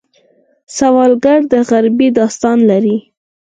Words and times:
سوالګر 0.77 1.39
د 1.51 1.53
غریبۍ 1.69 2.09
داستان 2.19 2.57
لري 2.69 2.97